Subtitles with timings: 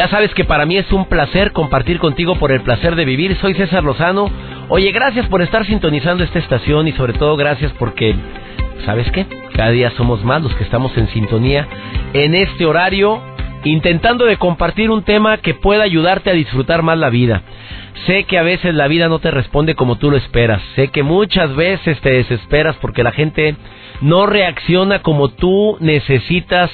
[0.00, 3.36] Ya sabes que para mí es un placer compartir contigo por el placer de vivir.
[3.36, 4.30] Soy César Lozano.
[4.70, 8.14] Oye, gracias por estar sintonizando esta estación y sobre todo gracias porque,
[8.86, 9.26] ¿sabes qué?
[9.52, 11.68] Cada día somos más los que estamos en sintonía
[12.14, 13.20] en este horario
[13.64, 17.42] intentando de compartir un tema que pueda ayudarte a disfrutar más la vida.
[18.06, 20.62] Sé que a veces la vida no te responde como tú lo esperas.
[20.76, 23.54] Sé que muchas veces te desesperas porque la gente
[24.00, 26.70] no reacciona como tú necesitas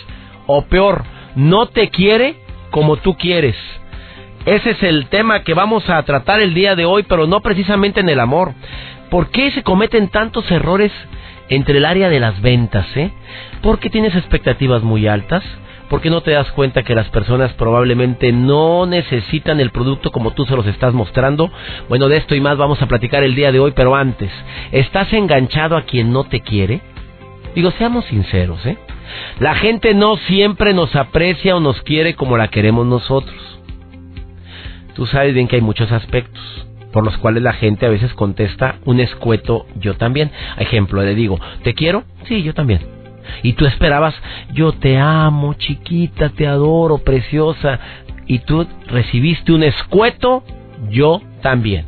[0.46, 1.02] o peor,
[1.34, 3.56] no te quiere como tú quieres.
[4.46, 8.00] Ese es el tema que vamos a tratar el día de hoy, pero no precisamente
[8.00, 8.54] en el amor.
[9.10, 10.92] ¿Por qué se cometen tantos errores
[11.48, 12.86] entre el área de las ventas?
[12.96, 13.10] Eh?
[13.60, 15.42] Porque tienes expectativas muy altas,
[15.88, 20.46] porque no te das cuenta que las personas probablemente no necesitan el producto como tú
[20.46, 21.50] se los estás mostrando.
[21.88, 24.30] Bueno, de esto y más vamos a platicar el día de hoy, pero antes,
[24.70, 26.80] ¿estás enganchado a quien no te quiere?
[27.56, 28.76] Digo, seamos sinceros, ¿eh?
[29.40, 33.36] La gente no siempre nos aprecia o nos quiere como la queremos nosotros.
[34.94, 36.42] Tú sabes bien que hay muchos aspectos
[36.92, 40.30] por los cuales la gente a veces contesta un escueto yo también.
[40.56, 42.04] Ejemplo, le digo, ¿te quiero?
[42.26, 42.80] Sí, yo también.
[43.42, 44.14] Y tú esperabas,
[44.52, 47.80] yo te amo, chiquita, te adoro, preciosa.
[48.26, 50.42] Y tú recibiste un escueto,
[50.88, 51.84] yo también.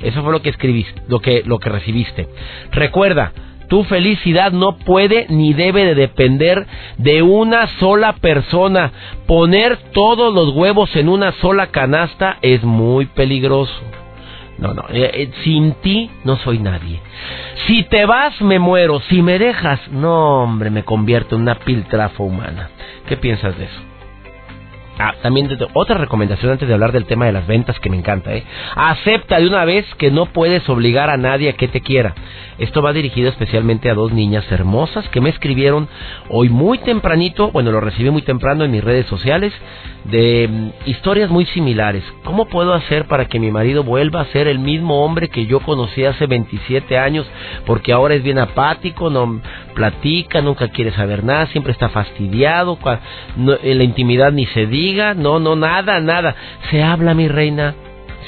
[0.00, 2.28] Eso fue lo que escribiste, lo que, lo que recibiste.
[2.72, 3.32] Recuerda,
[3.68, 6.66] tu felicidad no puede ni debe de depender
[6.98, 8.92] de una sola persona.
[9.26, 13.74] Poner todos los huevos en una sola canasta es muy peligroso.
[14.58, 17.00] No, no, eh, eh, sin ti no soy nadie.
[17.66, 19.00] Si te vas, me muero.
[19.08, 22.70] Si me dejas, no, hombre, me convierto en una piltrafa humana.
[23.06, 23.95] ¿Qué piensas de eso?
[24.98, 28.34] Ah, también otra recomendación antes de hablar del tema de las ventas que me encanta,
[28.34, 28.44] ¿eh?
[28.74, 32.14] Acepta de una vez que no puedes obligar a nadie a que te quiera.
[32.58, 35.88] Esto va dirigido especialmente a dos niñas hermosas que me escribieron
[36.30, 39.52] hoy muy tempranito, bueno, lo recibí muy temprano en mis redes sociales,
[40.04, 42.02] de mm, historias muy similares.
[42.24, 45.60] ¿Cómo puedo hacer para que mi marido vuelva a ser el mismo hombre que yo
[45.60, 47.26] conocí hace 27 años?
[47.66, 49.42] Porque ahora es bien apático, no
[49.74, 52.78] platica, nunca quiere saber nada, siempre está fastidiado,
[53.36, 56.34] en la intimidad ni se no, no, nada, nada.
[56.70, 57.74] Se habla, mi reina,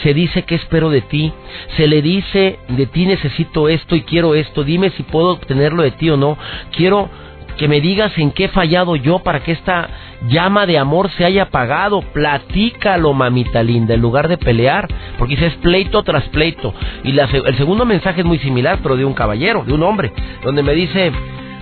[0.02, 1.32] se dice que espero de ti,
[1.76, 5.90] se le dice de ti necesito esto y quiero esto, dime si puedo obtenerlo de
[5.92, 6.36] ti o no,
[6.76, 7.10] quiero
[7.56, 9.88] que me digas en qué he fallado yo para que esta
[10.28, 14.88] llama de amor se haya apagado, platícalo mamita linda, en lugar de pelear,
[15.18, 19.14] porque dices pleito tras pleito, y el segundo mensaje es muy similar, pero de un
[19.14, 20.12] caballero, de un hombre,
[20.44, 21.10] donde me dice,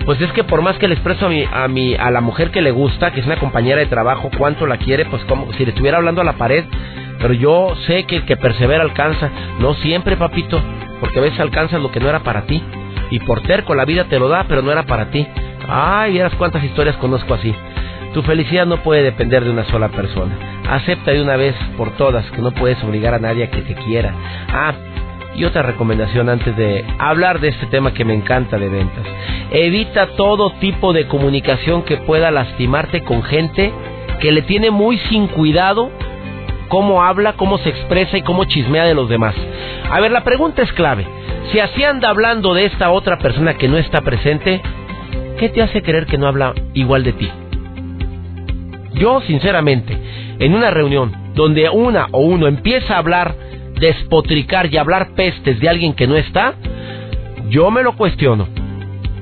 [0.07, 2.49] pues es que por más que le expreso a mi, a mi, a la mujer
[2.49, 5.65] que le gusta, que es una compañera de trabajo, cuánto la quiere, pues como si
[5.65, 6.63] le estuviera hablando a la pared,
[7.19, 9.29] pero yo sé que el que persevera alcanza.
[9.59, 10.61] No siempre, papito,
[11.01, 12.63] porque a veces alcanzas lo que no era para ti.
[13.11, 15.27] Y por terco la vida te lo da, pero no era para ti.
[15.67, 17.53] Ay, vieras cuántas historias conozco así.
[18.13, 20.33] Tu felicidad no puede depender de una sola persona.
[20.69, 23.75] Acepta de una vez por todas que no puedes obligar a nadie a que te
[23.75, 24.13] quiera.
[24.47, 24.73] Ah,
[25.37, 29.05] y otra recomendación antes de hablar de este tema que me encanta de ventas.
[29.51, 33.71] Evita todo tipo de comunicación que pueda lastimarte con gente
[34.19, 35.91] que le tiene muy sin cuidado
[36.69, 39.35] cómo habla, cómo se expresa y cómo chismea de los demás.
[39.89, 41.07] A ver, la pregunta es clave.
[41.51, 44.61] Si así anda hablando de esta otra persona que no está presente,
[45.37, 47.29] ¿qué te hace creer que no habla igual de ti?
[48.95, 49.97] Yo, sinceramente,
[50.39, 53.35] en una reunión donde una o uno empieza a hablar,
[53.79, 56.55] despotricar y hablar pestes de alguien que no está,
[57.49, 58.47] yo me lo cuestiono.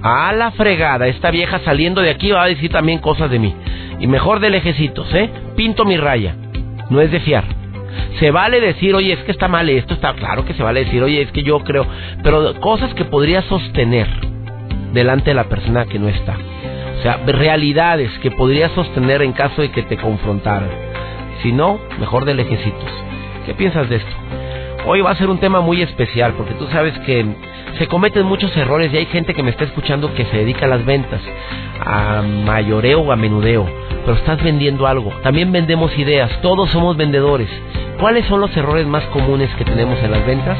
[0.01, 3.55] A la fregada, esta vieja saliendo de aquí va a decir también cosas de mí.
[3.99, 5.29] Y mejor de lejecitos, ¿eh?
[5.55, 6.35] Pinto mi raya
[6.89, 7.43] no es de fiar.
[8.19, 11.01] Se vale decir, oye, es que está mal esto, está claro que se vale decir,
[11.01, 11.85] oye, es que yo creo,
[12.23, 14.07] pero cosas que podría sostener
[14.93, 16.37] delante de la persona que no está.
[16.99, 20.69] O sea, realidades que podría sostener en caso de que te confrontaran.
[21.41, 22.89] Si no, mejor de lejecitos.
[23.45, 24.24] ¿Qué piensas de esto?
[24.87, 27.25] Hoy va a ser un tema muy especial porque tú sabes que
[27.79, 30.69] se cometen muchos errores y hay gente que me está escuchando que se dedica a
[30.69, 31.21] las ventas,
[31.83, 33.67] a mayoreo o a menudeo,
[34.05, 35.11] pero estás vendiendo algo.
[35.23, 37.49] También vendemos ideas, todos somos vendedores.
[37.99, 40.57] ¿Cuáles son los errores más comunes que tenemos en las ventas?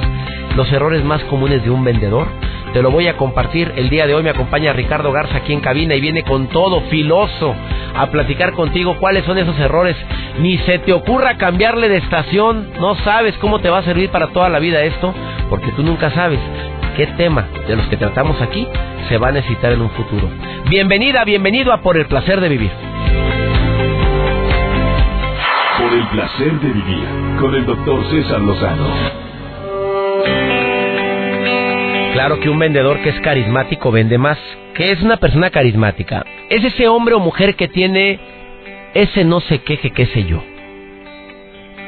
[0.55, 2.27] Los errores más comunes de un vendedor.
[2.75, 3.71] Te lo voy a compartir.
[3.77, 6.81] El día de hoy me acompaña Ricardo Garza aquí en cabina y viene con todo
[6.89, 7.55] filoso
[7.95, 9.95] a platicar contigo cuáles son esos errores.
[10.39, 14.27] Ni se te ocurra cambiarle de estación, no sabes cómo te va a servir para
[14.27, 15.13] toda la vida esto,
[15.49, 16.37] porque tú nunca sabes
[16.97, 18.67] qué tema de los que tratamos aquí
[19.07, 20.29] se va a necesitar en un futuro.
[20.67, 22.71] Bienvenida, bienvenido a Por el Placer de Vivir.
[25.79, 27.07] Por el Placer de Vivir,
[27.39, 29.25] con el doctor César Lozano.
[32.15, 34.37] Claro que un vendedor que es carismático vende más.
[34.73, 36.25] ¿Qué es una persona carismática?
[36.49, 38.21] Es ese hombre o mujer que tiene
[38.93, 40.41] ese no sé qué, que qué sé yo.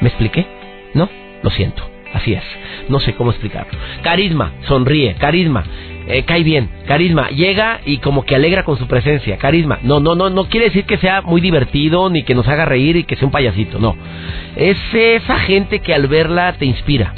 [0.02, 0.46] ¿Me expliqué?
[0.94, 1.08] ¿No?
[1.44, 1.82] Lo siento.
[2.14, 2.44] Así es.
[2.90, 3.80] No sé cómo explicarlo.
[4.04, 5.64] Carisma, sonríe, carisma,
[6.08, 9.80] eh, cae bien, carisma, llega y como que alegra con su presencia, carisma.
[9.82, 12.98] No, no, no, no quiere decir que sea muy divertido ni que nos haga reír
[12.98, 13.96] y que sea un payasito, no.
[14.58, 17.14] Es esa gente que al verla te inspira.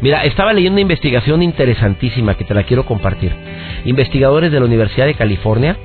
[0.00, 3.32] Mira, estaba leyendo una investigación interesantísima que te la quiero compartir.
[3.84, 5.76] Investigadores de la Universidad de California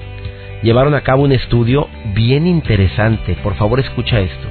[0.63, 3.35] llevaron a cabo un estudio bien interesante.
[3.43, 4.47] Por favor, escucha esto.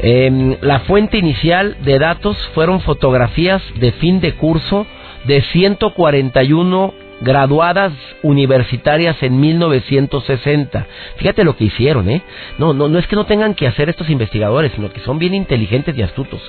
[0.00, 4.86] Em, la fuente inicial de datos fueron fotografías de fin de curso
[5.24, 10.86] de 141 graduadas universitarias en 1960.
[11.16, 12.22] Fíjate lo que hicieron, ¿eh?
[12.58, 15.34] No, no, no es que no tengan que hacer estos investigadores, sino que son bien
[15.34, 16.40] inteligentes y astutos.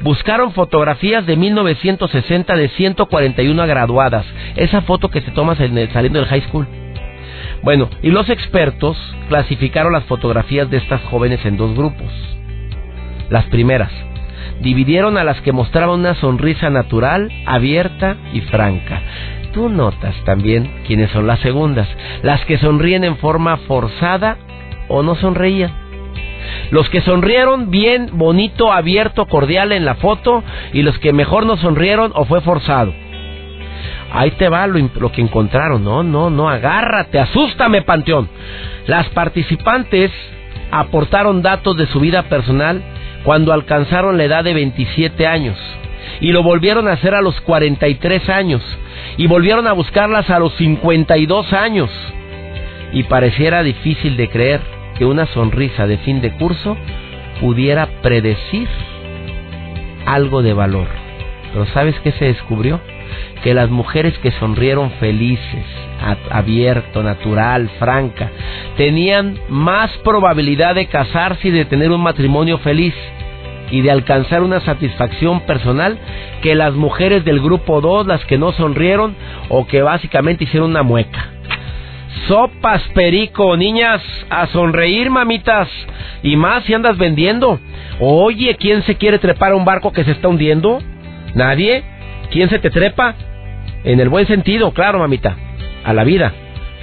[0.00, 4.26] Buscaron fotografías de 1960 de 141 graduadas.
[4.56, 6.66] Esa foto que se toma saliendo del high school.
[7.62, 8.96] Bueno, y los expertos
[9.28, 12.12] clasificaron las fotografías de estas jóvenes en dos grupos.
[13.30, 13.92] Las primeras,
[14.60, 19.02] dividieron a las que mostraban una sonrisa natural, abierta y franca.
[19.52, 21.88] Tú notas también quiénes son las segundas,
[22.22, 24.36] las que sonríen en forma forzada
[24.88, 25.72] o no sonreían.
[26.70, 30.42] Los que sonrieron bien, bonito, abierto, cordial en la foto
[30.72, 32.92] y los que mejor no sonrieron o fue forzado.
[34.12, 35.84] Ahí te va lo, que encontraron.
[35.84, 38.28] No, no, no, agárrate, asústame, Panteón.
[38.86, 40.10] Las participantes
[40.70, 42.82] aportaron datos de su vida personal
[43.24, 45.56] cuando alcanzaron la edad de 27 años
[46.20, 48.62] y lo volvieron a hacer a los 43 años
[49.16, 51.90] y volvieron a buscarlas a los 52 años
[52.92, 54.60] y pareciera difícil de creer
[54.96, 56.76] que una sonrisa de fin de curso
[57.40, 58.68] pudiera predecir
[60.06, 60.88] algo de valor.
[61.52, 62.80] Pero ¿sabes qué se descubrió?
[63.42, 65.64] Que las mujeres que sonrieron felices,
[66.30, 68.30] abierto, natural, franca,
[68.76, 72.94] tenían más probabilidad de casarse y de tener un matrimonio feliz
[73.70, 75.98] y de alcanzar una satisfacción personal
[76.42, 79.14] que las mujeres del grupo 2, las que no sonrieron
[79.48, 81.32] o que básicamente hicieron una mueca.
[82.26, 85.68] Sopas, perico, niñas, a sonreír, mamitas.
[86.22, 87.60] Y más si andas vendiendo.
[88.00, 90.80] Oye, ¿quién se quiere trepar a un barco que se está hundiendo?
[91.34, 91.84] ¿Nadie?
[92.30, 93.14] ¿Quién se te trepa?
[93.84, 95.36] En el buen sentido, claro, mamita.
[95.84, 96.32] A la vida.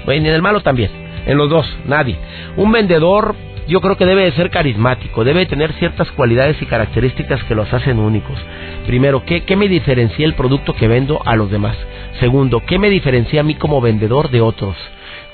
[0.05, 0.89] Bueno, en el malo también.
[1.25, 2.17] En los dos, nadie.
[2.55, 3.35] Un vendedor
[3.67, 7.71] yo creo que debe de ser carismático, debe tener ciertas cualidades y características que los
[7.73, 8.37] hacen únicos.
[8.85, 11.77] Primero, ¿qué, ¿qué me diferencia el producto que vendo a los demás?
[12.19, 14.75] Segundo, ¿qué me diferencia a mí como vendedor de otros?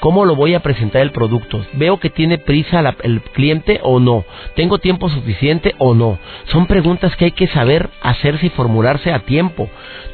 [0.01, 1.63] ¿Cómo lo voy a presentar el producto?
[1.73, 4.25] ¿Veo que tiene prisa el cliente o no?
[4.55, 6.17] ¿Tengo tiempo suficiente o no?
[6.45, 9.69] Son preguntas que hay que saber hacerse y formularse a tiempo.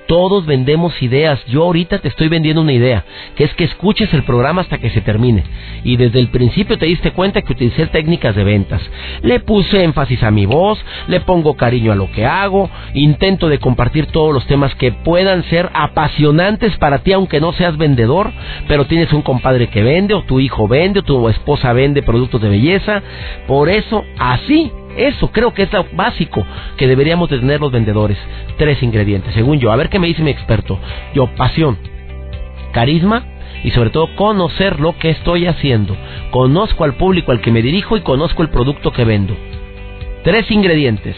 [0.07, 1.43] Todos vendemos ideas.
[1.47, 3.03] Yo ahorita te estoy vendiendo una idea,
[3.35, 5.43] que es que escuches el programa hasta que se termine.
[5.83, 8.81] Y desde el principio te diste cuenta que utilicé técnicas de ventas.
[9.21, 13.59] Le puse énfasis a mi voz, le pongo cariño a lo que hago, intento de
[13.59, 18.31] compartir todos los temas que puedan ser apasionantes para ti, aunque no seas vendedor,
[18.67, 22.41] pero tienes un compadre que vende, o tu hijo vende, o tu esposa vende productos
[22.41, 23.03] de belleza.
[23.45, 28.17] Por eso, así eso creo que es lo básico que deberíamos de tener los vendedores.
[28.57, 29.71] Tres ingredientes, según yo.
[29.71, 30.79] A ver qué me dice mi experto.
[31.13, 31.77] Yo, pasión,
[32.73, 33.23] carisma
[33.63, 35.95] y sobre todo conocer lo que estoy haciendo.
[36.31, 39.35] Conozco al público al que me dirijo y conozco el producto que vendo.
[40.23, 41.15] Tres ingredientes.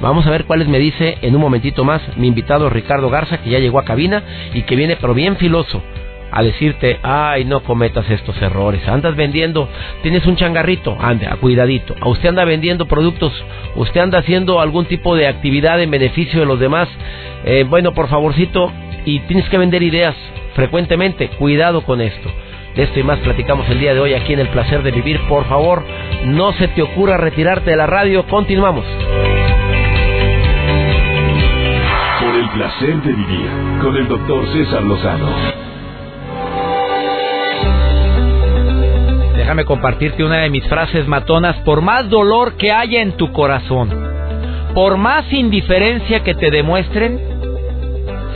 [0.00, 3.50] Vamos a ver cuáles me dice en un momentito más mi invitado Ricardo Garza, que
[3.50, 4.22] ya llegó a cabina
[4.54, 5.82] y que viene pero bien filoso
[6.36, 8.86] a decirte, ay, no cometas estos errores.
[8.88, 9.68] Andas vendiendo,
[10.02, 11.94] tienes un changarrito, ande, a cuidadito.
[12.00, 13.32] A usted anda vendiendo productos,
[13.76, 16.88] usted anda haciendo algún tipo de actividad en beneficio de los demás.
[17.44, 18.72] Eh, bueno, por favorcito,
[19.04, 20.16] y tienes que vender ideas
[20.54, 21.28] frecuentemente.
[21.28, 22.28] Cuidado con esto.
[22.74, 25.20] De esto y más platicamos el día de hoy aquí en El Placer de Vivir.
[25.28, 25.84] Por favor,
[26.24, 28.26] no se te ocurra retirarte de la radio.
[28.26, 28.84] Continuamos.
[32.20, 33.50] Por el placer de vivir
[33.80, 35.63] con el doctor César Lozano.
[39.54, 41.54] Déjame compartirte una de mis frases matonas.
[41.58, 43.88] Por más dolor que haya en tu corazón,
[44.74, 47.20] por más indiferencia que te demuestren,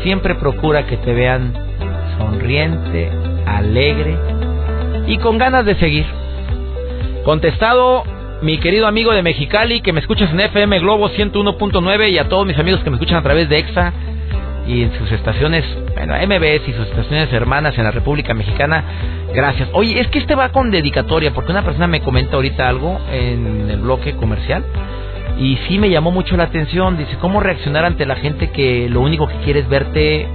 [0.04, 1.54] siempre procura que te vean
[2.16, 3.10] sonriente,
[3.46, 4.16] alegre
[5.08, 6.06] y con ganas de seguir.
[7.24, 8.04] Contestado
[8.40, 12.46] mi querido amigo de Mexicali que me escuchas en FM Globo 101.9 y a todos
[12.46, 13.92] mis amigos que me escuchan a través de EXA
[14.68, 18.84] y en sus estaciones, bueno, MBS y sus estaciones hermanas en la República Mexicana.
[19.34, 19.68] Gracias.
[19.72, 23.70] Oye, es que este va con dedicatoria porque una persona me comenta ahorita algo en
[23.70, 24.64] el bloque comercial
[25.38, 26.98] y sí me llamó mucho la atención.
[26.98, 30.28] Dice, ¿cómo reaccionar ante la gente que lo único que quiere es verte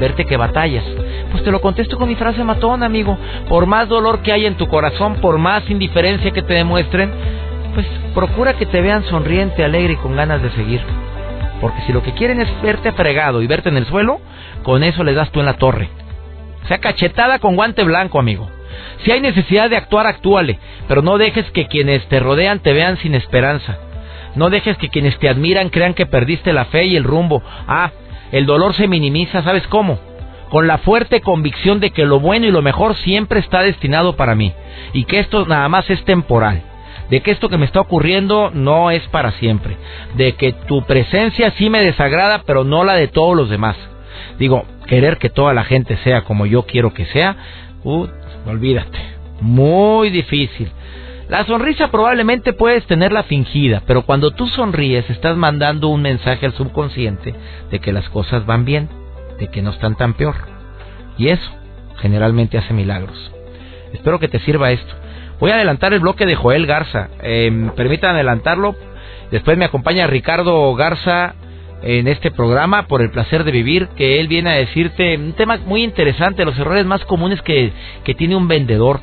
[0.00, 0.84] verte que batallas.
[1.30, 3.18] Pues te lo contesto con mi frase matón, amigo.
[3.48, 7.10] Por más dolor que haya en tu corazón, por más indiferencia que te demuestren,
[7.74, 10.80] pues procura que te vean sonriente, alegre y con ganas de seguir.
[11.60, 14.20] Porque si lo que quieren es verte fregado y verte en el suelo,
[14.62, 15.88] con eso les das tú en la torre.
[16.68, 18.48] Sea cachetada con guante blanco, amigo.
[19.04, 22.96] Si hay necesidad de actuar, actúale, pero no dejes que quienes te rodean te vean
[22.98, 23.78] sin esperanza.
[24.34, 27.42] No dejes que quienes te admiran crean que perdiste la fe y el rumbo.
[27.66, 27.90] Ah,
[28.32, 29.98] el dolor se minimiza, ¿sabes cómo?
[30.50, 34.34] Con la fuerte convicción de que lo bueno y lo mejor siempre está destinado para
[34.34, 34.52] mí
[34.92, 36.62] y que esto nada más es temporal,
[37.10, 39.76] de que esto que me está ocurriendo no es para siempre,
[40.16, 43.76] de que tu presencia sí me desagrada pero no la de todos los demás.
[44.38, 47.36] Digo, querer que toda la gente sea como yo quiero que sea,
[47.84, 48.06] uh,
[48.46, 48.98] olvídate,
[49.40, 50.70] muy difícil.
[51.28, 56.54] La sonrisa probablemente puedes tenerla fingida, pero cuando tú sonríes estás mandando un mensaje al
[56.54, 57.34] subconsciente
[57.70, 58.88] de que las cosas van bien,
[59.38, 60.34] de que no están tan peor.
[61.18, 61.50] Y eso
[61.98, 63.30] generalmente hace milagros.
[63.92, 64.92] Espero que te sirva esto.
[65.40, 67.08] Voy a adelantar el bloque de Joel Garza.
[67.22, 68.76] Eh, permítanme adelantarlo.
[69.30, 71.34] Después me acompaña Ricardo Garza
[71.82, 75.58] en este programa por el placer de vivir, que él viene a decirte un tema
[75.64, 77.72] muy interesante, los errores más comunes que,
[78.04, 79.00] que tiene un vendedor.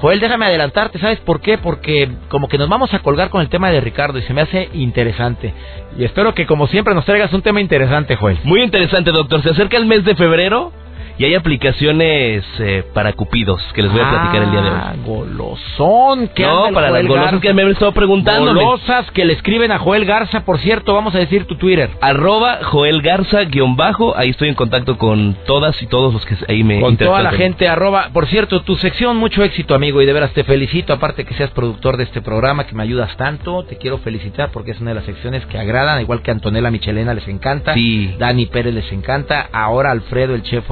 [0.00, 1.58] Joel, déjame adelantarte, ¿sabes por qué?
[1.58, 4.42] Porque como que nos vamos a colgar con el tema de Ricardo y se me
[4.42, 5.52] hace interesante.
[5.98, 8.38] Y espero que como siempre nos traigas un tema interesante, Joel.
[8.44, 9.42] Muy interesante, doctor.
[9.42, 10.70] Se acerca el mes de febrero
[11.18, 14.76] y hay aplicaciones eh, para cupidos que les voy a platicar el día de hoy.
[14.76, 16.28] Ah, golosón.
[16.34, 18.54] ¿Qué no, para las golosas que me han estado preguntando.
[18.54, 21.90] Golosas que le escriben a Joel Garza, por cierto, vamos a decir tu Twitter.
[22.00, 26.36] Arroba Joel Garza, guion bajo, ahí estoy en contacto con todas y todos los que
[26.48, 28.10] ahí me Con toda la gente, arroba.
[28.12, 31.50] Por cierto, tu sección, mucho éxito, amigo, y de veras te felicito, aparte que seas
[31.50, 34.96] productor de este programa, que me ayudas tanto, te quiero felicitar porque es una de
[34.96, 38.14] las secciones que agradan, igual que Antonella Michelena les encanta, sí.
[38.18, 40.66] Dani Pérez les encanta, ahora Alfredo, el chef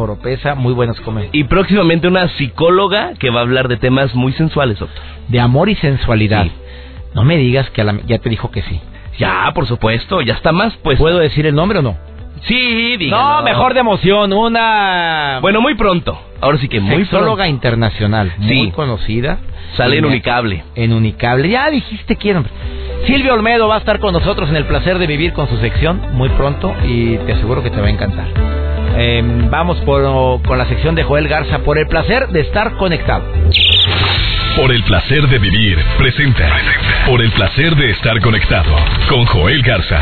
[0.57, 1.29] Muy buenos comer.
[1.33, 5.03] Y próximamente una psicóloga que va a hablar de temas muy sensuales, doctor.
[5.29, 6.47] De amor y sensualidad.
[7.15, 8.81] No me digas que ya te dijo que sí.
[9.19, 10.99] Ya, por supuesto, ya está más, pues.
[10.99, 11.97] ¿Puedo decir el nombre o no?
[12.47, 13.23] Sí, dígalo.
[13.23, 15.39] No, mejor de emoción, una...
[15.41, 16.21] Bueno, muy pronto.
[16.41, 19.39] Ahora sí que muy Sexóloga internacional, muy conocida.
[19.77, 20.63] Sale en Unicable.
[20.75, 21.49] En Unicable.
[21.49, 22.53] Ya dijiste quién, hombre.
[23.07, 26.01] Silvio Olmedo va a estar con nosotros en el placer de vivir con su sección
[26.13, 28.64] muy pronto y te aseguro que te va a encantar.
[28.97, 33.25] Em, vamos con la sección de Joel Garza, por el placer de estar conectado.
[34.57, 36.49] Por el placer de vivir, presenta.
[37.07, 38.77] Por el placer de estar conectado
[39.09, 40.01] con Joel Garza.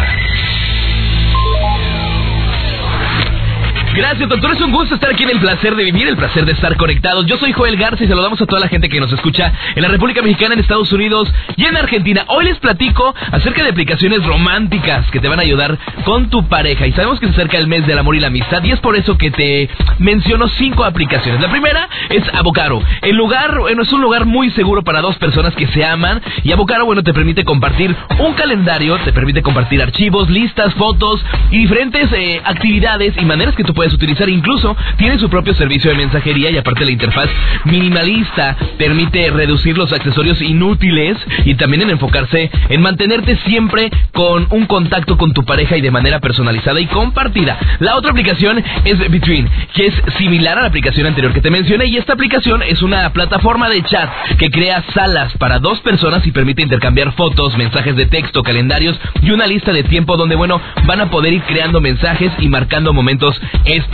[4.13, 4.53] Gracias, doctor.
[4.53, 7.25] Es un gusto estar aquí en el placer de vivir, el placer de estar conectados.
[7.25, 9.89] Yo soy Joel Garza y saludamos a toda la gente que nos escucha en la
[9.89, 12.25] República Mexicana, en Estados Unidos y en Argentina.
[12.29, 16.87] Hoy les platico acerca de aplicaciones románticas que te van a ayudar con tu pareja.
[16.87, 18.97] Y sabemos que se acerca el mes del amor y la amistad y es por
[18.97, 21.41] eso que te menciono cinco aplicaciones.
[21.41, 22.83] La primera es Abocaro.
[23.01, 26.53] El lugar, bueno, es un lugar muy seguro para dos personas que se aman y
[26.53, 32.13] Abocaro, bueno, te permite compartir un calendario, te permite compartir archivos, listas, fotos y diferentes
[32.13, 34.29] eh, actividades y maneras que tú puedes puedes utilizar.
[34.29, 37.29] Incluso tiene su propio servicio de mensajería y aparte la interfaz
[37.65, 44.67] minimalista permite reducir los accesorios inútiles y también en enfocarse en mantenerte siempre con un
[44.67, 47.59] contacto con tu pareja y de manera personalizada y compartida.
[47.79, 51.87] La otra aplicación es Between, que es similar a la aplicación anterior que te mencioné
[51.87, 56.33] y esta aplicación es una plataforma de chat que crea salas para dos personas y
[56.33, 61.01] permite intercambiar fotos, mensajes de texto, calendarios y una lista de tiempo donde, bueno, van
[61.01, 63.92] a poder ir creando mensajes y marcando momentos especiales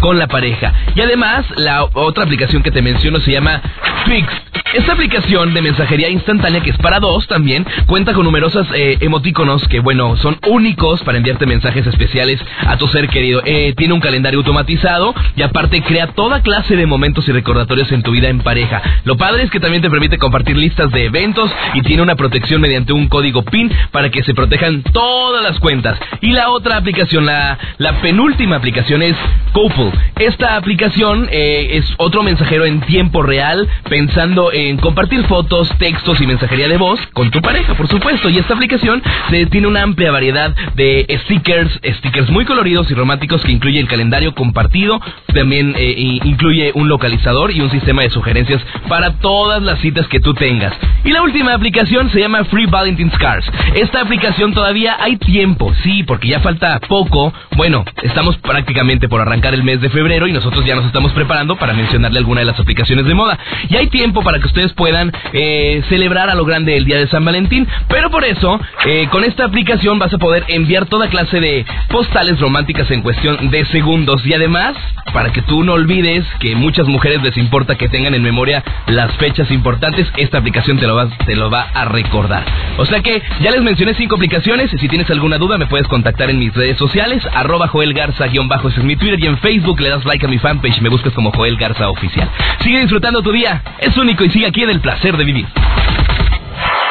[0.00, 0.72] con la pareja.
[0.94, 3.60] Y además, la otra aplicación que te menciono se llama
[4.04, 4.28] Twix.
[4.74, 9.66] Esta aplicación de mensajería instantánea, que es para dos también, cuenta con numerosos eh, emoticonos
[9.66, 13.40] que, bueno, son únicos para enviarte mensajes especiales a tu ser querido.
[13.46, 18.02] Eh, tiene un calendario automatizado y aparte crea toda clase de momentos y recordatorios en
[18.02, 18.82] tu vida en pareja.
[19.04, 22.60] Lo padre es que también te permite compartir listas de eventos y tiene una protección
[22.60, 25.98] mediante un código PIN para que se protejan todas las cuentas.
[26.20, 29.16] Y la otra aplicación, la, la penúltima aplicación es
[29.52, 29.92] Couple.
[30.18, 36.26] Esta aplicación eh, es otro mensajero en tiempo real pensando en compartir fotos, textos y
[36.26, 38.28] mensajería de voz con tu pareja, por supuesto.
[38.28, 39.02] Y esta aplicación
[39.50, 44.34] tiene una amplia variedad de stickers, stickers muy coloridos y románticos que incluye el calendario
[44.34, 45.00] compartido,
[45.34, 50.20] también eh, incluye un localizador y un sistema de sugerencias para todas las citas que
[50.20, 50.72] tú tengas.
[51.04, 53.46] Y la última aplicación se llama Free Valentine's Cards.
[53.74, 57.32] Esta aplicación todavía hay tiempo, sí, porque ya falta poco.
[57.56, 61.56] Bueno, estamos prácticamente por arrancar el mes de febrero y nosotros ya nos estamos preparando
[61.56, 63.38] para mencionarle alguna de las aplicaciones de moda.
[63.68, 67.06] Y hay tiempo para que ustedes puedan eh, celebrar a lo grande el día de
[67.08, 71.40] San Valentín, pero por eso, eh, con esta aplicación vas a poder enviar toda clase
[71.40, 74.74] de postales románticas en cuestión de segundos y además,
[75.12, 79.12] para que tú no olvides que muchas mujeres les importa que tengan en memoria las
[79.16, 82.44] fechas importantes, esta aplicación te lo va, te lo va a recordar.
[82.78, 86.30] O sea que ya les mencioné cinco aplicaciones, si tienes alguna duda me puedes contactar
[86.30, 89.90] en mis redes sociales, arroba Joel Garza-bajo, ese es mi Twitter y en Facebook le
[89.90, 92.28] das like a mi fanpage y me buscas como Joel Garza Oficial.
[92.60, 95.46] Sigue disfrutando tu día, es único y sigue aquí en el placer de vivir.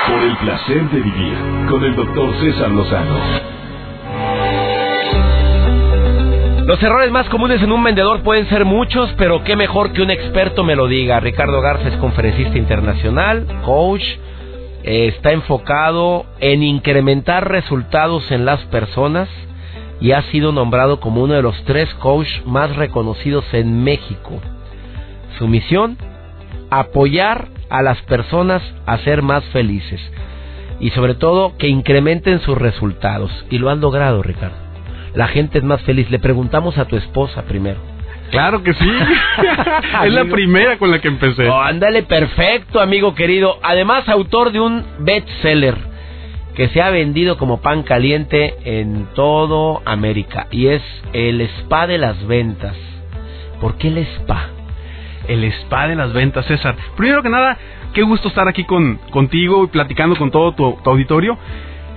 [0.06, 1.38] Por el placer de vivir
[1.70, 3.18] con el doctor César Lozano.
[6.66, 10.12] Los errores más comunes en un vendedor pueden ser muchos, pero qué mejor que un
[10.12, 11.22] experto me lo diga.
[11.22, 14.04] Ricardo Garza es conferencista internacional, coach,
[14.84, 19.30] eh, está enfocado en incrementar resultados en las personas
[20.02, 24.42] y ha sido nombrado como uno de los tres coaches más reconocidos en México.
[25.38, 25.98] Su misión,
[26.70, 30.02] apoyar a las personas a ser más felices
[30.80, 33.32] y sobre todo que incrementen sus resultados.
[33.50, 34.68] Y lo han logrado, Ricardo
[35.18, 36.10] la gente es más feliz.
[36.12, 37.80] Le preguntamos a tu esposa primero.
[38.30, 38.86] Claro que sí.
[40.06, 41.50] es la primera con la que empecé.
[41.50, 43.58] Oh, ándale, perfecto, amigo querido.
[43.64, 45.76] Además, autor de un bestseller
[46.56, 50.82] que se ha vendido como pan caliente en todo América y es
[51.14, 52.76] el spa de las ventas.
[53.60, 54.50] ¿Por qué el spa?
[55.28, 56.76] El spa de las ventas, César.
[56.96, 57.58] Primero que nada,
[57.94, 61.38] qué gusto estar aquí con, contigo y platicando con todo tu auditorio.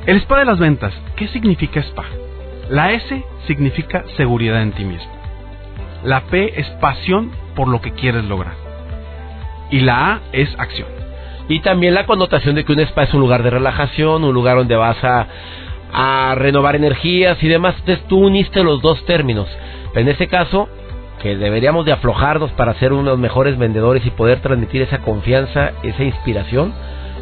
[0.06, 2.04] El spa de las ventas, ¿qué significa spa?
[2.70, 5.12] La S significa seguridad en ti mismo.
[6.04, 8.54] La P es pasión por lo que quieres lograr.
[9.70, 10.88] Y la A es acción.
[11.48, 14.56] Y también la connotación de que un spa es un lugar de relajación, un lugar
[14.56, 15.26] donde vas a,
[16.36, 17.74] renovar energías y demás.
[17.80, 19.48] Entonces tú uniste los dos términos.
[19.94, 20.68] En este caso,
[21.22, 26.02] que deberíamos de aflojarnos para ser unos mejores vendedores y poder transmitir esa confianza, esa
[26.02, 26.72] inspiración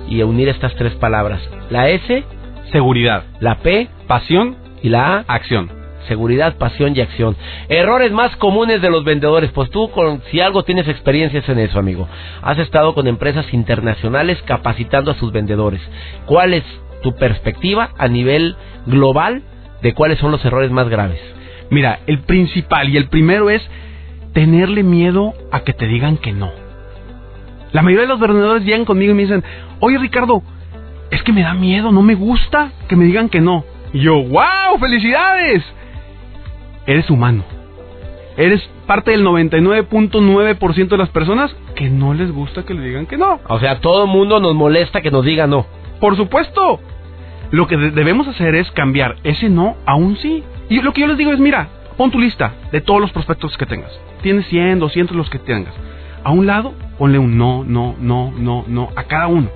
[0.08, 1.40] y unir estas tres palabras.
[1.70, 2.24] La S,
[2.72, 3.24] seguridad.
[3.40, 5.70] La P, pasión y la A, acción.
[6.06, 7.36] Seguridad, pasión y acción.
[7.68, 9.50] Errores más comunes de los vendedores.
[9.50, 12.08] Pues tú, con, si algo tienes experiencias en eso, amigo.
[12.40, 15.82] Has estado con empresas internacionales capacitando a sus vendedores.
[16.24, 16.64] ¿Cuál es
[17.02, 18.56] tu perspectiva a nivel
[18.86, 19.42] global
[19.82, 21.20] de cuáles son los errores más graves?
[21.68, 23.60] Mira, el principal y el primero es
[24.38, 26.52] tenerle miedo a que te digan que no.
[27.72, 29.42] La mayoría de los vendedores llegan conmigo y me dicen,
[29.80, 30.44] oye Ricardo,
[31.10, 33.64] es que me da miedo, no me gusta que me digan que no.
[33.92, 35.64] Y yo, wow, felicidades.
[36.86, 37.42] Eres humano.
[38.36, 43.16] Eres parte del 99.9% de las personas que no les gusta que le digan que
[43.16, 43.40] no.
[43.48, 45.66] O sea, todo el mundo nos molesta que nos diga no.
[45.98, 46.78] Por supuesto.
[47.50, 50.44] Lo que debemos hacer es cambiar ese no a un sí.
[50.68, 53.54] Y lo que yo les digo es, mira, pon tu lista de todos los prospectos
[53.58, 53.90] que tengas.
[54.22, 55.74] Tienes 100, 200 los que tengas.
[56.24, 59.50] A un lado, ponle un no, no, no, no, no a cada uno.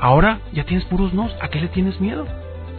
[0.00, 1.28] Ahora ya tienes puros no.
[1.42, 2.24] ¿A qué le tienes miedo?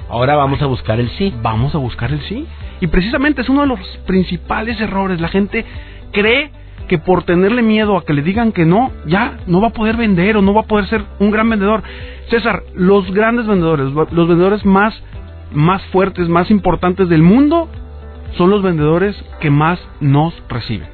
[0.10, 1.34] Ahora vamos a buscar el sí.
[1.42, 2.48] Vamos a buscar el sí.
[2.80, 5.20] Y precisamente es uno de los principales errores.
[5.20, 5.66] La gente
[6.14, 6.52] cree
[6.88, 9.98] que por tenerle miedo a que le digan que no, ya no va a poder
[9.98, 11.84] vender o no va a poder ser un gran vendedor.
[12.30, 14.94] César, los grandes vendedores, los vendedores más,
[15.52, 17.70] más fuertes, más importantes del mundo,
[18.38, 20.90] son los vendedores que más nos reciben.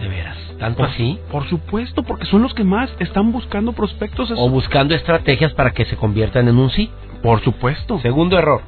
[0.00, 0.36] De veras.
[0.58, 1.18] ¿Tanto así?
[1.30, 4.32] Por supuesto, porque son los que más están buscando prospectos.
[4.36, 6.90] O buscando estrategias para que se conviertan en un sí.
[7.22, 7.98] Por supuesto.
[8.00, 8.62] Segundo error.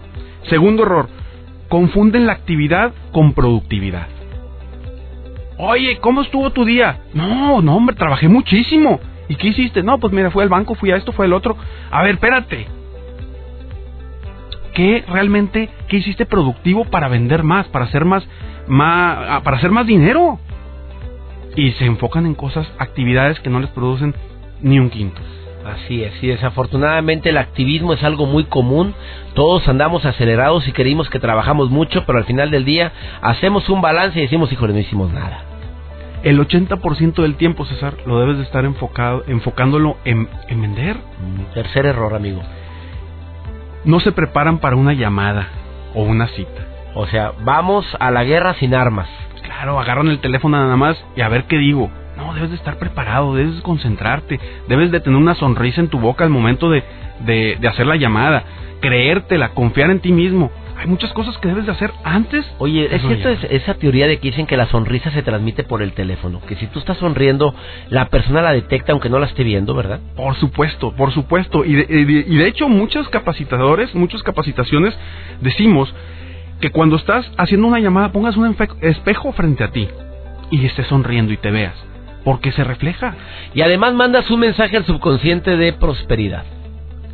[0.49, 1.09] Segundo error.
[1.69, 4.07] Confunden la actividad con productividad.
[5.59, 7.01] Oye, ¿cómo estuvo tu día?
[7.13, 8.99] No, no, hombre, trabajé muchísimo.
[9.29, 9.83] ¿Y qué hiciste?
[9.83, 11.57] No, pues mira, fui al banco, fui a esto, fue al otro.
[11.91, 12.67] A ver, espérate.
[14.75, 18.27] ¿Qué realmente, qué hiciste productivo para vender más, para hacer más,
[18.69, 20.39] más, ah, para hacer más dinero?
[21.57, 24.15] Y se enfocan en cosas, actividades que no les producen
[24.63, 25.21] ni un quinto.
[25.65, 28.95] Así es, y desafortunadamente el activismo es algo muy común.
[29.35, 33.81] Todos andamos acelerados y creímos que trabajamos mucho, pero al final del día hacemos un
[33.83, 35.45] balance y decimos, híjole, no hicimos nada.
[36.23, 40.97] El 80% del tiempo, César, lo debes de estar enfocado, enfocándolo en, en vender.
[40.97, 42.43] Mm, tercer error, amigo.
[43.85, 45.49] No se preparan para una llamada
[45.95, 46.67] o una cita.
[46.95, 49.09] O sea, vamos a la guerra sin armas.
[49.43, 52.79] Claro, agarran el teléfono nada más y a ver qué digo No, debes de estar
[52.79, 54.39] preparado, debes de concentrarte,
[54.69, 56.85] debes de tener una sonrisa en tu boca al momento de,
[57.21, 58.45] de, de hacer la llamada,
[58.81, 60.51] creértela, confiar en ti mismo.
[60.79, 62.47] Hay muchas cosas que debes de hacer antes.
[62.59, 65.83] Oye, es cierto es- esa teoría de que dicen que la sonrisa se transmite por
[65.83, 67.55] el teléfono, que si tú estás sonriendo,
[67.91, 70.01] la persona la detecta aunque no la esté viendo, ¿verdad?
[70.17, 71.67] Por supuesto, por supuesto.
[71.67, 74.97] Y de, y de- y de hecho, muchos capacitadores, muchas capacitaciones,
[75.43, 75.95] decimos
[76.63, 79.87] que cuando estás haciendo una llamada pongas un espejo frente a ti
[80.51, 81.75] y estés sonriendo y te veas.
[82.25, 83.15] Porque se refleja.
[83.55, 86.45] Y además mandas un mensaje al subconsciente de prosperidad.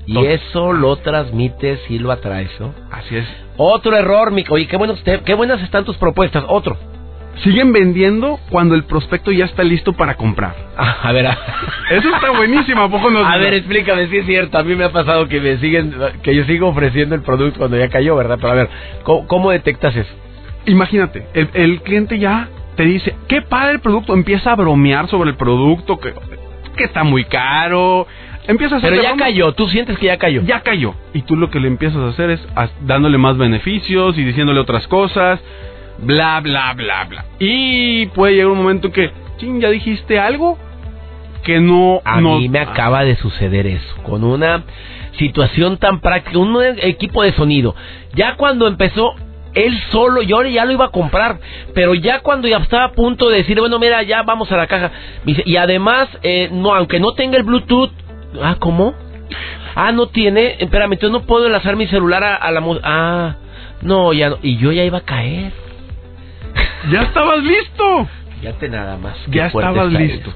[0.06, 2.72] Y Tot- eso lo transmites y lo atraes, ¿no?
[2.90, 3.26] Así es.
[3.56, 4.54] Otro error, Mico.
[4.54, 6.44] Oye, qué, buenos te- qué buenas están tus propuestas.
[6.48, 6.76] Otro.
[7.44, 10.54] Siguen vendiendo cuando el prospecto ya está listo para comprar.
[10.78, 11.38] Ah, a ver, a,
[11.90, 13.20] Eso está buenísimo, ¿a poco no?
[13.24, 14.58] a ver, explícame si es cierto.
[14.58, 17.78] A mí me ha pasado que me siguen, que yo sigo ofreciendo el producto cuando
[17.78, 18.36] ya cayó, ¿verdad?
[18.40, 18.68] Pero a ver,
[19.02, 20.10] ¿cómo, cómo detectas eso?
[20.66, 25.30] Imagínate, el, el cliente ya te dice, qué padre el producto, empieza a bromear sobre
[25.30, 26.12] el producto, que,
[26.76, 28.06] que está muy caro,
[28.48, 30.42] empieza a hacer Pero ya cayó, tú sientes que ya cayó.
[30.42, 30.94] ya cayó.
[31.14, 32.40] Y tú lo que le empiezas a hacer es
[32.82, 35.40] dándole más beneficios y diciéndole otras cosas,
[35.98, 37.24] bla, bla, bla, bla.
[37.38, 40.59] Y puede llegar un momento que, ching, ya dijiste algo
[41.44, 42.00] que no...
[42.04, 44.64] A no- mí me acaba de suceder eso, con una
[45.18, 47.74] situación tan práctica, un equipo de sonido.
[48.14, 49.14] Ya cuando empezó
[49.54, 51.38] él solo, yo ya lo iba a comprar,
[51.74, 54.66] pero ya cuando ya estaba a punto de decir, bueno, mira, ya vamos a la
[54.66, 54.90] caja.
[55.24, 57.90] y además, eh, no, aunque no tenga el Bluetooth,
[58.42, 58.94] ah, ¿cómo?
[59.75, 62.61] Ah, no tiene, espérame, entonces no puedo enlazar mi celular a, a la...
[62.61, 63.37] mu- Ah,
[63.83, 65.53] no, ya no, y yo ya iba a caer.
[66.90, 68.09] Ya estabas listo.
[68.42, 69.16] Ya te nada más.
[69.29, 70.33] Ya estabas listo.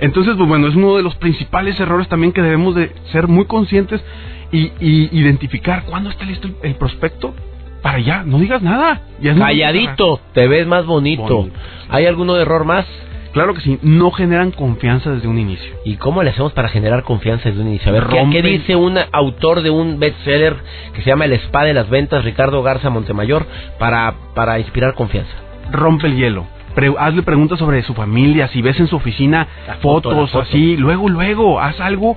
[0.00, 3.44] Entonces, pues bueno, es uno de los principales errores también que debemos de ser muy
[3.46, 4.02] conscientes
[4.50, 7.34] y, y identificar cuándo está listo el, el prospecto
[7.82, 9.00] para ya, no digas nada.
[9.20, 11.22] Ya no Calladito, te ves más bonito.
[11.22, 11.56] Bonito.
[11.88, 12.86] ¿Hay alguno error más?
[13.32, 15.74] Claro que sí, no generan confianza desde un inicio.
[15.84, 17.88] ¿Y cómo le hacemos para generar confianza desde un inicio?
[17.90, 20.56] A ver, ¿qué, qué dice un autor de un bestseller
[20.94, 23.46] que se llama El Spa de las Ventas, Ricardo Garza Montemayor,
[23.78, 25.32] para, para inspirar confianza?
[25.70, 26.46] Rompe el hielo.
[26.74, 30.42] Pre- hazle preguntas sobre su familia, si ves en su oficina La fotos foto.
[30.42, 32.16] así, luego, luego, haz algo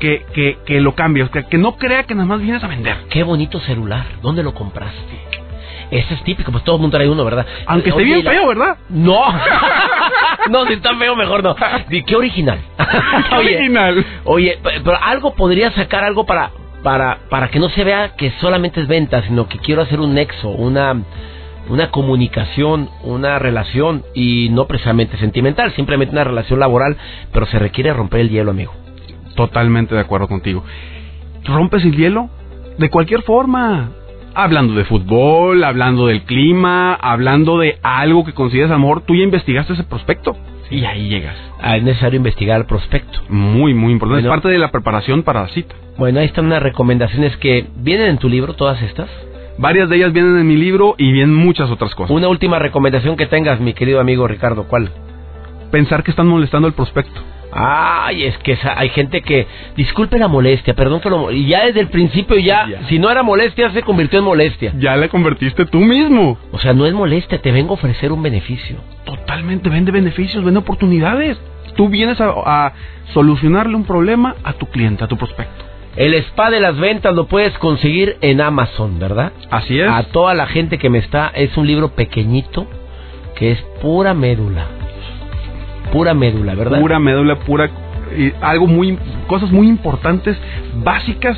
[0.00, 2.96] que, que, que lo cambie, que, que no crea que nada más vienes a vender.
[3.10, 5.00] Qué bonito celular, ¿dónde lo compraste?
[5.90, 7.46] Ese es típico, pues todo el mundo trae uno, ¿verdad?
[7.66, 8.76] Aunque esté Oye, bien la- feo, ¿verdad?
[8.88, 9.20] No,
[10.50, 11.54] no, si está feo, mejor no.
[12.06, 12.58] Qué original.
[13.30, 14.04] Qué original.
[14.24, 16.50] Oye, pe- pero algo podría sacar algo para
[16.82, 20.14] para para que no se vea que solamente es venta, sino que quiero hacer un
[20.14, 21.02] nexo, una
[21.68, 26.96] una comunicación, una relación y no precisamente sentimental, simplemente una relación laboral,
[27.32, 28.72] pero se requiere romper el hielo, amigo.
[29.34, 30.62] Totalmente de acuerdo contigo.
[31.44, 32.28] Rompes el hielo
[32.78, 33.90] de cualquier forma.
[34.38, 39.72] Hablando de fútbol, hablando del clima, hablando de algo que consideras amor, tú ya investigaste
[39.72, 40.36] ese prospecto
[40.70, 41.36] y ahí llegas.
[41.58, 43.18] Ah, es necesario investigar al prospecto.
[43.30, 44.22] Muy, muy importante.
[44.22, 44.34] Bueno.
[44.34, 45.74] es parte de la preparación para la cita.
[45.96, 49.08] Bueno, ahí están unas recomendaciones que vienen en tu libro, todas estas.
[49.56, 52.14] Varias de ellas vienen en mi libro y vienen muchas otras cosas.
[52.14, 54.90] Una última recomendación que tengas, mi querido amigo Ricardo, ¿cuál?
[55.70, 57.22] Pensar que están molestando al prospecto.
[57.58, 61.64] Ay, es que esa- hay gente que disculpe la molestia, perdón que lo y ya
[61.66, 62.86] desde el principio ya, Ya.
[62.88, 64.72] si no era molestia se convirtió en molestia.
[64.78, 66.38] Ya le convertiste tú mismo.
[66.52, 68.76] O sea, no es molestia, te vengo a ofrecer un beneficio.
[69.04, 71.38] Totalmente, vende beneficios, vende oportunidades.
[71.76, 72.72] Tú vienes a, a
[73.14, 75.64] solucionarle un problema a tu cliente, a tu prospecto.
[75.96, 79.32] El spa de las ventas lo puedes conseguir en Amazon, ¿verdad?
[79.50, 79.88] Así es.
[79.88, 82.66] A toda la gente que me está, es un libro pequeñito
[83.34, 84.66] que es pura médula.
[85.92, 86.80] Pura médula, ¿verdad?
[86.80, 87.68] Pura médula, pura
[88.16, 90.36] y algo muy cosas muy importantes,
[90.84, 91.36] básicas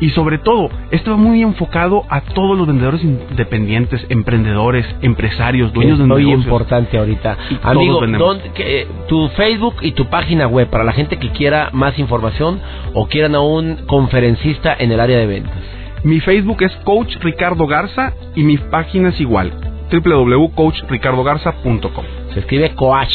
[0.00, 5.98] y sobre todo, esto va muy enfocado a todos los vendedores independientes, emprendedores, empresarios, dueños
[5.98, 6.44] de es muy negocios.
[6.44, 7.38] importante ahorita.
[7.48, 8.00] Y Amigo.
[8.04, 12.60] ¿dónde- que, tu Facebook y tu página web para la gente que quiera más información
[12.92, 15.54] o quieran a un conferencista en el área de ventas.
[16.02, 19.52] Mi Facebook es Coach Ricardo Garza y mi página es igual,
[19.90, 22.04] www.coachricardogarza.com.
[22.34, 23.12] Se escribe Coach.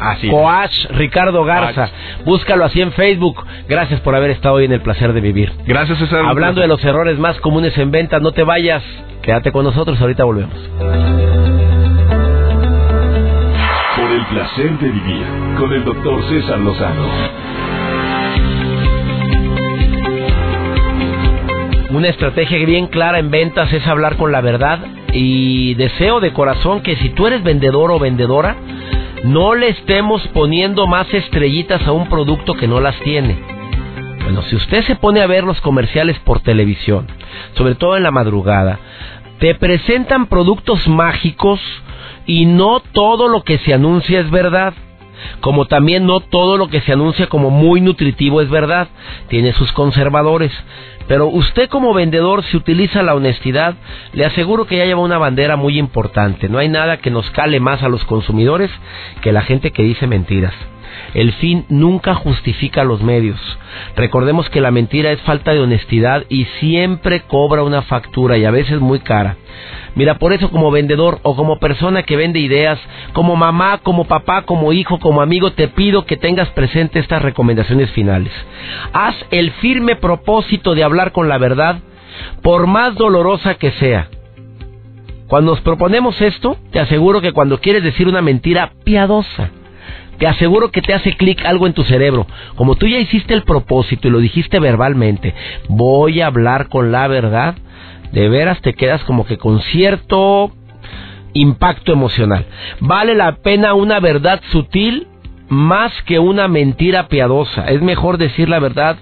[0.00, 0.32] Así es.
[0.32, 1.90] Coach Ricardo Garza.
[2.24, 3.44] Búscalo así en Facebook.
[3.68, 5.52] Gracias por haber estado hoy en el placer de vivir.
[5.66, 6.24] Gracias, César.
[6.26, 8.82] Hablando de los errores más comunes en ventas, no te vayas.
[9.22, 10.54] Quédate con nosotros, ahorita volvemos.
[13.96, 15.26] Por el placer de vivir
[15.58, 17.08] con el doctor César Lozano.
[21.90, 24.78] Una estrategia bien clara en ventas es hablar con la verdad
[25.12, 28.56] y deseo de corazón que si tú eres vendedor o vendedora,
[29.24, 33.38] no le estemos poniendo más estrellitas a un producto que no las tiene.
[34.22, 37.06] Bueno, si usted se pone a ver los comerciales por televisión,
[37.54, 38.78] sobre todo en la madrugada,
[39.38, 41.60] te presentan productos mágicos
[42.26, 44.74] y no todo lo que se anuncia es verdad.
[45.40, 48.88] Como también no todo lo que se anuncia como muy nutritivo es verdad.
[49.28, 50.52] Tiene sus conservadores.
[51.08, 53.74] Pero usted como vendedor, si utiliza la honestidad,
[54.12, 56.48] le aseguro que ya lleva una bandera muy importante.
[56.48, 58.70] No hay nada que nos cale más a los consumidores
[59.22, 60.54] que la gente que dice mentiras.
[61.14, 63.38] El fin nunca justifica los medios.
[63.96, 68.50] Recordemos que la mentira es falta de honestidad y siempre cobra una factura y a
[68.50, 69.36] veces muy cara.
[69.94, 72.78] Mira, por eso como vendedor o como persona que vende ideas,
[73.14, 77.90] como mamá, como papá, como hijo, como amigo, te pido que tengas presente estas recomendaciones
[77.90, 78.32] finales.
[78.92, 81.80] Haz el firme propósito de hablar con la verdad,
[82.42, 84.08] por más dolorosa que sea.
[85.26, 89.50] Cuando nos proponemos esto, te aseguro que cuando quieres decir una mentira piadosa,
[90.18, 92.26] te aseguro que te hace clic algo en tu cerebro.
[92.56, 95.34] Como tú ya hiciste el propósito y lo dijiste verbalmente,
[95.68, 97.54] voy a hablar con la verdad,
[98.12, 100.52] de veras te quedas como que con cierto
[101.34, 102.46] impacto emocional.
[102.80, 105.06] Vale la pena una verdad sutil
[105.48, 107.68] más que una mentira piadosa.
[107.68, 108.96] Es mejor decir la verdad,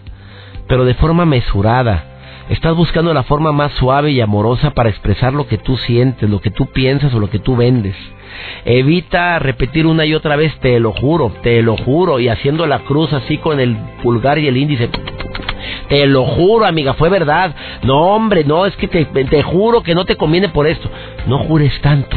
[0.68, 2.15] pero de forma mesurada.
[2.48, 6.40] Estás buscando la forma más suave y amorosa para expresar lo que tú sientes, lo
[6.40, 7.96] que tú piensas o lo que tú vendes.
[8.64, 12.80] Evita repetir una y otra vez, te lo juro, te lo juro, y haciendo la
[12.80, 14.88] cruz así con el pulgar y el índice.
[15.88, 17.52] Te lo juro, amiga, fue verdad.
[17.82, 20.88] No, hombre, no, es que te, te juro que no te conviene por esto.
[21.26, 22.16] No jures tanto.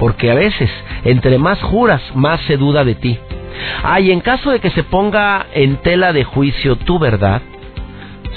[0.00, 0.70] Porque a veces,
[1.04, 3.16] entre más juras, más se duda de ti.
[3.84, 7.42] Ah, y en caso de que se ponga en tela de juicio tu verdad,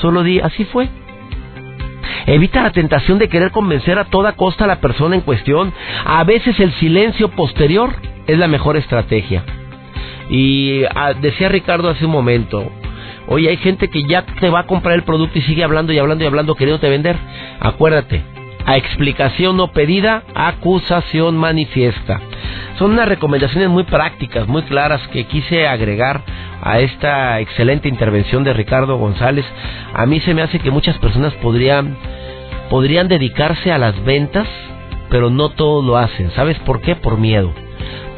[0.02, 0.90] solo di, así fue.
[2.26, 5.74] Evita la tentación de querer convencer a toda costa a la persona en cuestión.
[6.06, 7.94] A veces el silencio posterior
[8.28, 9.44] es la mejor estrategia.
[10.30, 12.72] Y ah, decía Ricardo hace un momento,
[13.28, 16.00] oye, hay gente que ya te va a comprar el producto y sigue hablando y
[16.00, 17.18] hablando y hablando queriéndote vender.
[17.60, 18.24] Acuérdate,
[18.66, 22.22] a explicación no pedida, acusación manifiesta.
[22.78, 26.22] Son unas recomendaciones muy prácticas, muy claras que quise agregar
[26.62, 29.46] a esta excelente intervención de Ricardo González.
[29.94, 31.96] A mí se me hace que muchas personas podrían
[32.70, 34.48] podrían dedicarse a las ventas,
[35.10, 36.32] pero no todos lo hacen.
[36.32, 36.96] ¿Sabes por qué?
[36.96, 37.54] Por miedo.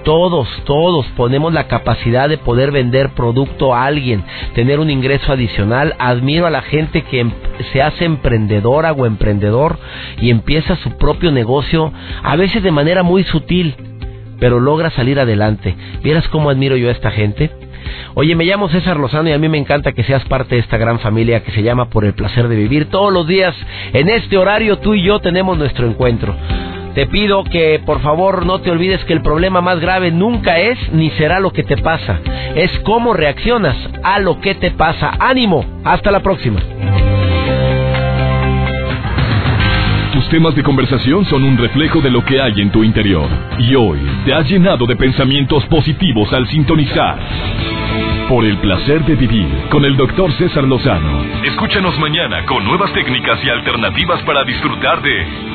[0.05, 5.95] Todos, todos ponemos la capacidad de poder vender producto a alguien, tener un ingreso adicional.
[5.97, 7.31] Admiro a la gente que em,
[7.73, 9.79] se hace emprendedora o emprendedor
[10.21, 11.91] y empieza su propio negocio,
[12.21, 13.73] a veces de manera muy sutil,
[14.39, 15.75] pero logra salir adelante.
[16.03, 17.49] ¿Vieras cómo admiro yo a esta gente?
[18.13, 20.77] Oye, me llamo César Lozano y a mí me encanta que seas parte de esta
[20.77, 22.91] gran familia que se llama Por el Placer de Vivir.
[22.91, 23.55] Todos los días,
[23.91, 26.35] en este horario, tú y yo tenemos nuestro encuentro.
[26.95, 30.79] Te pido que por favor no te olvides que el problema más grave nunca es
[30.93, 32.21] ni será lo que te pasa,
[32.55, 35.11] es cómo reaccionas a lo que te pasa.
[35.19, 36.61] Ánimo, hasta la próxima.
[40.13, 43.27] Tus temas de conversación son un reflejo de lo que hay en tu interior.
[43.59, 47.19] Y hoy te has llenado de pensamientos positivos al sintonizar.
[48.29, 51.25] Por el placer de vivir con el doctor César Lozano.
[51.43, 55.54] Escúchanos mañana con nuevas técnicas y alternativas para disfrutar de